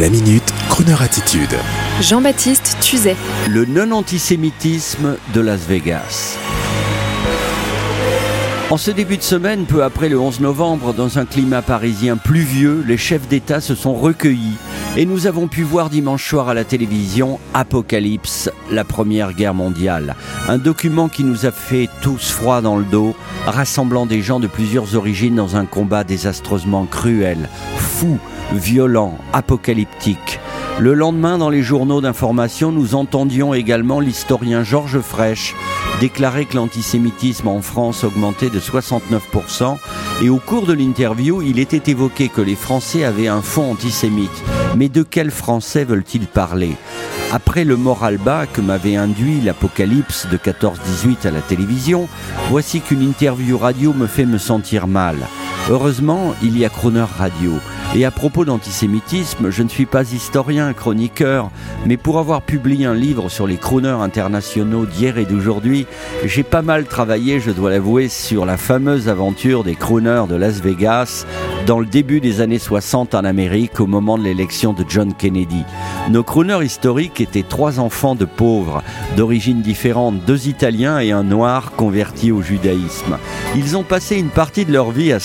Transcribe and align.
La 0.00 0.08
minute, 0.08 0.54
Kroneur 0.70 1.02
attitude. 1.02 1.54
Jean-Baptiste 2.00 2.78
Tuzet. 2.80 3.14
Le 3.50 3.66
non-antisémitisme 3.66 5.18
de 5.34 5.40
Las 5.42 5.66
Vegas. 5.68 6.38
En 8.72 8.78
ce 8.78 8.90
début 8.90 9.18
de 9.18 9.22
semaine, 9.22 9.66
peu 9.66 9.84
après 9.84 10.08
le 10.08 10.18
11 10.18 10.40
novembre, 10.40 10.94
dans 10.94 11.18
un 11.18 11.26
climat 11.26 11.60
parisien 11.60 12.16
pluvieux, 12.16 12.82
les 12.88 12.96
chefs 12.96 13.28
d'État 13.28 13.60
se 13.60 13.74
sont 13.74 13.92
recueillis 13.92 14.56
et 14.96 15.04
nous 15.04 15.26
avons 15.26 15.46
pu 15.46 15.62
voir 15.62 15.90
dimanche 15.90 16.26
soir 16.26 16.48
à 16.48 16.54
la 16.54 16.64
télévision 16.64 17.38
Apocalypse, 17.52 18.50
la 18.70 18.84
Première 18.84 19.34
Guerre 19.34 19.52
mondiale. 19.52 20.16
Un 20.48 20.56
document 20.56 21.10
qui 21.10 21.22
nous 21.22 21.44
a 21.44 21.50
fait 21.50 21.90
tous 22.00 22.30
froid 22.30 22.62
dans 22.62 22.78
le 22.78 22.86
dos, 22.86 23.14
rassemblant 23.44 24.06
des 24.06 24.22
gens 24.22 24.40
de 24.40 24.46
plusieurs 24.46 24.96
origines 24.96 25.34
dans 25.34 25.56
un 25.56 25.66
combat 25.66 26.02
désastreusement 26.02 26.86
cruel, 26.86 27.50
fou, 27.76 28.18
violent, 28.54 29.18
apocalyptique. 29.34 30.40
Le 30.78 30.94
lendemain, 30.94 31.36
dans 31.36 31.50
les 31.50 31.62
journaux 31.62 32.00
d'information, 32.00 32.72
nous 32.72 32.94
entendions 32.94 33.52
également 33.52 34.00
l'historien 34.00 34.64
Georges 34.64 35.00
Frêche 35.00 35.54
déclarer 36.00 36.46
que 36.46 36.56
l'antisémitisme 36.56 37.48
en 37.48 37.62
France 37.62 38.04
augmentait 38.04 38.50
de 38.50 38.60
69% 38.60 39.76
et 40.22 40.28
au 40.28 40.38
cours 40.38 40.66
de 40.66 40.72
l'interview, 40.72 41.42
il 41.42 41.58
était 41.58 41.90
évoqué 41.90 42.28
que 42.28 42.40
les 42.40 42.56
Français 42.56 43.04
avaient 43.04 43.28
un 43.28 43.42
fond 43.42 43.72
antisémite. 43.72 44.30
Mais 44.76 44.88
de 44.88 45.02
quels 45.02 45.30
Français 45.30 45.84
veulent-ils 45.84 46.26
parler? 46.26 46.76
Après 47.32 47.64
le 47.64 47.76
moral 47.76 48.18
bas 48.18 48.46
que 48.46 48.60
m'avait 48.60 48.96
induit 48.96 49.40
l'apocalypse 49.40 50.26
de 50.26 50.36
14-18 50.36 51.26
à 51.26 51.30
la 51.30 51.40
télévision, 51.40 52.08
voici 52.50 52.80
qu'une 52.80 53.02
interview 53.02 53.56
radio 53.56 53.92
me 53.92 54.06
fait 54.06 54.26
me 54.26 54.38
sentir 54.38 54.86
mal. 54.86 55.16
Heureusement, 55.70 56.34
il 56.42 56.58
y 56.58 56.64
a 56.64 56.68
Croner 56.68 57.04
Radio. 57.16 57.52
Et 57.94 58.04
à 58.04 58.10
propos 58.10 58.44
d'antisémitisme, 58.44 59.50
je 59.50 59.62
ne 59.62 59.68
suis 59.68 59.86
pas 59.86 60.02
historien, 60.02 60.72
chroniqueur, 60.72 61.50
mais 61.86 61.96
pour 61.96 62.18
avoir 62.18 62.42
publié 62.42 62.84
un 62.86 62.94
livre 62.94 63.28
sur 63.28 63.46
les 63.46 63.58
crooners 63.58 64.02
internationaux 64.02 64.86
d'hier 64.86 65.18
et 65.18 65.24
d'aujourd'hui, 65.24 65.86
j'ai 66.24 66.42
pas 66.42 66.62
mal 66.62 66.86
travaillé, 66.86 67.38
je 67.38 67.50
dois 67.50 67.70
l'avouer, 67.70 68.08
sur 68.08 68.44
la 68.44 68.56
fameuse 68.56 69.08
aventure 69.08 69.62
des 69.62 69.76
crooners 69.76 70.24
de 70.28 70.34
Las 70.34 70.60
Vegas 70.60 71.26
dans 71.66 71.78
le 71.78 71.86
début 71.86 72.20
des 72.20 72.40
années 72.40 72.58
60 72.58 73.14
en 73.14 73.24
Amérique 73.24 73.78
au 73.78 73.86
moment 73.86 74.18
de 74.18 74.24
l'élection 74.24 74.72
de 74.72 74.84
John 74.88 75.14
Kennedy. 75.14 75.62
Nos 76.10 76.24
crooners 76.24 76.64
historiques 76.64 77.20
étaient 77.20 77.44
trois 77.44 77.78
enfants 77.78 78.16
de 78.16 78.24
pauvres, 78.24 78.82
d'origines 79.16 79.62
différentes, 79.62 80.24
deux 80.26 80.48
Italiens 80.48 80.98
et 80.98 81.12
un 81.12 81.22
noir 81.22 81.72
converti 81.72 82.32
au 82.32 82.42
judaïsme. 82.42 83.18
Ils 83.54 83.76
ont 83.76 83.84
passé 83.84 84.16
une 84.16 84.30
partie 84.30 84.64
de 84.64 84.72
leur 84.72 84.90
vie 84.90 85.12
à 85.12 85.20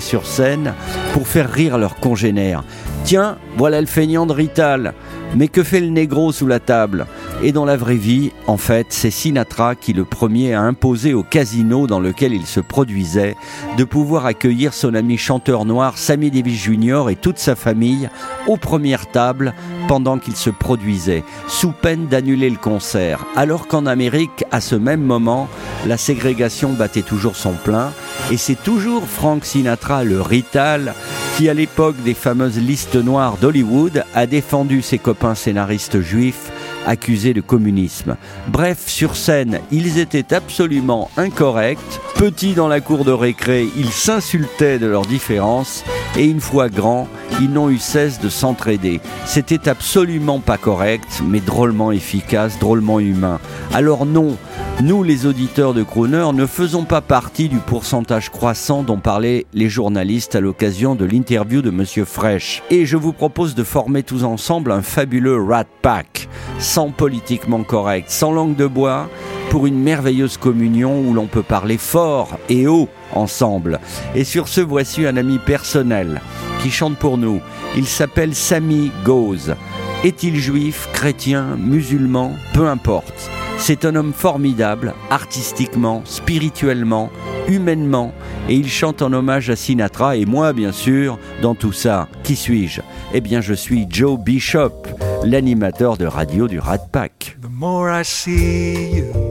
sur 0.00 0.26
scène 0.26 0.74
pour 1.14 1.26
faire 1.26 1.50
rire 1.50 1.78
leurs 1.78 1.96
congénères. 1.96 2.64
Tiens, 3.04 3.38
voilà 3.56 3.80
le 3.80 3.86
feignant 3.86 4.26
de 4.26 4.32
Rital. 4.32 4.92
Mais 5.36 5.48
que 5.48 5.62
fait 5.62 5.80
le 5.80 5.88
négro 5.88 6.32
sous 6.32 6.46
la 6.46 6.60
table? 6.60 7.06
Et 7.42 7.52
dans 7.52 7.64
la 7.64 7.76
vraie 7.76 7.96
vie, 7.96 8.30
en 8.46 8.56
fait, 8.56 8.86
c'est 8.90 9.10
Sinatra 9.10 9.74
qui 9.74 9.92
le 9.92 10.04
premier 10.04 10.54
a 10.54 10.60
imposé 10.60 11.12
au 11.12 11.22
casino 11.22 11.86
dans 11.86 12.00
lequel 12.00 12.32
il 12.32 12.46
se 12.46 12.60
produisait 12.60 13.36
de 13.76 13.84
pouvoir 13.84 14.26
accueillir 14.26 14.72
son 14.72 14.94
ami 14.94 15.18
chanteur 15.18 15.64
noir 15.64 15.98
Sammy 15.98 16.30
Davis 16.30 16.62
Jr. 16.62 17.10
et 17.10 17.16
toute 17.16 17.38
sa 17.38 17.56
famille 17.56 18.08
aux 18.46 18.56
premières 18.56 19.10
tables 19.10 19.54
pendant 19.88 20.18
qu'il 20.18 20.36
se 20.36 20.50
produisait, 20.50 21.24
sous 21.48 21.72
peine 21.72 22.06
d'annuler 22.06 22.48
le 22.48 22.56
concert. 22.56 23.26
Alors 23.36 23.66
qu'en 23.66 23.86
Amérique, 23.86 24.44
à 24.52 24.60
ce 24.60 24.76
même 24.76 25.02
moment, 25.02 25.48
la 25.86 25.96
ségrégation 25.96 26.72
battait 26.72 27.02
toujours 27.02 27.36
son 27.36 27.52
plein 27.52 27.92
et 28.30 28.36
c'est 28.36 28.62
toujours 28.62 29.04
Frank 29.06 29.44
Sinatra, 29.44 30.04
le 30.04 30.20
Rital, 30.20 30.94
qui 31.36 31.48
à 31.48 31.54
l'époque 31.54 31.96
des 32.04 32.14
fameuses 32.14 32.58
listes 32.58 32.94
noires 32.94 33.38
d'Hollywood 33.38 34.04
a 34.14 34.26
défendu 34.26 34.82
ses 34.82 34.98
copains 34.98 35.34
scénaristes 35.34 36.00
juifs 36.00 36.52
accusés 36.86 37.34
de 37.34 37.40
communisme. 37.40 38.16
Bref, 38.48 38.84
sur 38.86 39.16
scène, 39.16 39.60
ils 39.72 39.98
étaient 39.98 40.32
absolument 40.32 41.10
incorrects. 41.16 41.78
Petits 42.14 42.54
dans 42.54 42.68
la 42.68 42.80
cour 42.80 43.04
de 43.04 43.10
récré, 43.10 43.66
ils 43.76 43.90
s'insultaient 43.90 44.78
de 44.78 44.86
leurs 44.86 45.06
différences 45.06 45.82
et 46.16 46.24
une 46.24 46.40
fois 46.40 46.68
grands, 46.68 47.08
ils 47.40 47.50
n'ont 47.50 47.70
eu 47.70 47.78
cesse 47.78 48.20
de 48.20 48.28
s'entraider. 48.28 49.00
C'était 49.26 49.68
absolument 49.68 50.40
pas 50.40 50.58
correct, 50.58 51.22
mais 51.24 51.40
drôlement 51.40 51.92
efficace, 51.92 52.58
drôlement 52.58 53.00
humain. 53.00 53.40
Alors 53.72 54.06
non, 54.06 54.36
nous, 54.82 55.02
les 55.02 55.26
auditeurs 55.26 55.72
de 55.72 55.82
Crooner, 55.82 56.26
ne 56.34 56.46
faisons 56.46 56.84
pas 56.84 57.00
partie 57.00 57.48
du 57.48 57.58
pourcentage 57.58 58.30
croissant 58.30 58.82
dont 58.82 58.98
parlaient 58.98 59.46
les 59.54 59.68
journalistes 59.68 60.34
à 60.34 60.40
l'occasion 60.40 60.94
de 60.94 61.04
l'interview 61.04 61.62
de 61.62 61.70
Monsieur 61.70 62.04
Fresh. 62.04 62.62
Et 62.70 62.84
je 62.84 62.96
vous 62.96 63.12
propose 63.12 63.54
de 63.54 63.62
former 63.62 64.02
tous 64.02 64.24
ensemble 64.24 64.72
un 64.72 64.82
fabuleux 64.82 65.40
Rat 65.40 65.66
Pack, 65.82 66.28
sans 66.58 66.90
politiquement 66.90 67.62
correct, 67.62 68.10
sans 68.10 68.32
langue 68.32 68.56
de 68.56 68.66
bois, 68.66 69.08
pour 69.50 69.66
une 69.66 69.80
merveilleuse 69.80 70.36
communion 70.36 71.00
où 71.00 71.14
l'on 71.14 71.26
peut 71.26 71.44
parler 71.44 71.78
fort 71.78 72.36
et 72.48 72.66
haut 72.66 72.88
ensemble. 73.12 73.78
Et 74.16 74.24
sur 74.24 74.48
ce, 74.48 74.60
voici 74.60 75.06
un 75.06 75.16
ami 75.16 75.38
personnel 75.38 76.20
qui 76.64 76.70
chante 76.70 76.96
pour 76.96 77.18
nous. 77.18 77.42
Il 77.76 77.84
s'appelle 77.84 78.34
Samy 78.34 78.90
Goz. 79.04 79.54
Est-il 80.02 80.36
juif, 80.36 80.88
chrétien, 80.94 81.58
musulman? 81.58 82.32
Peu 82.54 82.66
importe. 82.66 83.30
C'est 83.58 83.84
un 83.84 83.94
homme 83.94 84.14
formidable, 84.14 84.94
artistiquement, 85.10 86.00
spirituellement, 86.06 87.10
humainement, 87.48 88.14
et 88.48 88.54
il 88.54 88.70
chante 88.70 89.02
en 89.02 89.12
hommage 89.12 89.50
à 89.50 89.56
Sinatra, 89.56 90.16
et 90.16 90.24
moi, 90.24 90.54
bien 90.54 90.72
sûr, 90.72 91.18
dans 91.42 91.54
tout 91.54 91.72
ça, 91.72 92.08
qui 92.22 92.34
suis-je? 92.34 92.80
Eh 93.12 93.20
bien, 93.20 93.42
je 93.42 93.52
suis 93.52 93.86
Joe 93.90 94.18
Bishop, 94.18 94.86
l'animateur 95.22 95.98
de 95.98 96.06
radio 96.06 96.48
du 96.48 96.60
Rat 96.60 96.78
Pack. 96.90 97.36
The 97.42 97.50
more 97.50 97.90
I 97.90 98.02
see 98.02 98.96
you, 98.96 99.28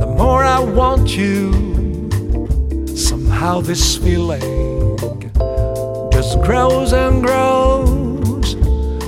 the 0.00 0.18
more 0.18 0.42
I 0.42 0.58
want 0.58 1.16
you. 1.16 1.52
Somehow 2.96 3.62
this 3.62 3.96
feeling 3.96 4.77
grows 6.36 6.92
and 6.92 7.22
grows 7.22 8.56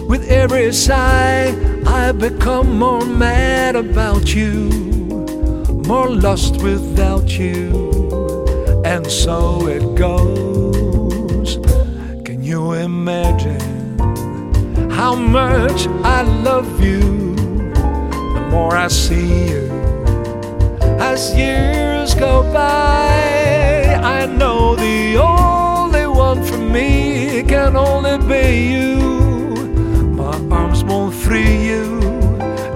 with 0.09 0.29
every 0.31 0.73
sigh. 0.73 1.55
I 1.87 2.13
become 2.13 2.79
more 2.79 3.05
mad 3.05 3.77
about 3.77 4.35
you, 4.35 4.69
more 5.87 6.09
lost 6.09 6.63
without 6.63 7.39
you, 7.39 8.45
and 8.85 9.07
so 9.07 9.67
it 9.67 9.95
goes. 9.97 11.59
Can 12.25 12.43
you 12.43 12.73
imagine 12.73 13.99
how 14.91 15.15
much 15.15 15.87
I 16.05 16.23
love 16.23 16.83
you? 16.83 17.35
The 18.35 18.49
more 18.51 18.77
I 18.77 18.89
see 18.89 19.49
you, 19.51 19.69
as 21.01 21.35
years 21.35 22.15
go 22.15 22.43
by, 22.53 23.40
you. 28.51 28.97
My 30.15 30.37
arms 30.51 30.85
won't 30.85 31.15
free 31.15 31.67
you, 31.69 32.01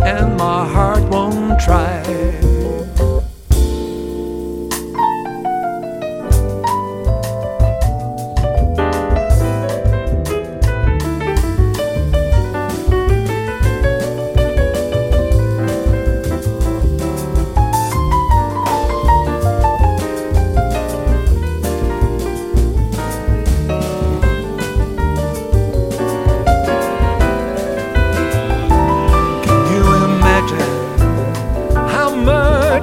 and 0.04 0.36
my 0.36 0.66
heart 0.66 1.02
won't 1.10 1.60
try. 1.60 2.53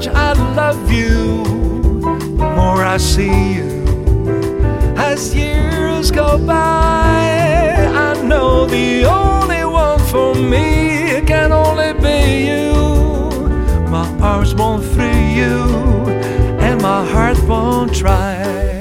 Much 0.01 0.15
I 0.15 0.33
love 0.55 0.91
you? 0.91 1.43
The 2.01 2.53
more 2.55 2.83
I 2.83 2.97
see 2.97 3.53
you, 3.53 3.85
as 4.97 5.35
years 5.35 6.09
go 6.11 6.37
by, 6.37 6.55
I 6.55 8.21
know 8.23 8.65
the 8.65 9.05
only 9.05 9.63
one 9.63 9.99
for 9.99 10.33
me 10.33 11.21
can 11.25 11.51
only 11.51 11.93
be 11.93 12.47
you. 12.47 12.73
My 13.89 14.07
arms 14.21 14.55
won't 14.55 14.83
free 14.83 15.35
you, 15.35 15.61
and 16.59 16.81
my 16.81 17.05
heart 17.05 17.39
won't 17.43 17.93
try. 17.93 18.80